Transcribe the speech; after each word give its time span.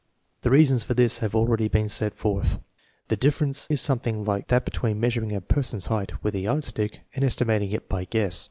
The 0.41 0.49
reasons 0.49 0.81
for 0.83 0.95
this 0.95 1.19
have 1.19 1.35
already 1.35 1.67
been 1.67 1.87
set 1.87 2.15
forth. 2.15 2.53
5 2.53 2.59
The 3.09 3.17
difference 3.17 3.67
is 3.69 3.81
some 3.81 3.99
thing 3.99 4.23
like 4.23 4.47
that 4.47 4.65
between 4.65 4.99
measuring 4.99 5.31
a 5.35 5.41
person's 5.41 5.85
height 5.93 6.23
with 6.23 6.33
a 6.33 6.39
yardstick 6.39 7.01
and 7.13 7.23
estimating 7.23 7.69
it 7.71 7.87
by 7.87 8.05
guess. 8.05 8.39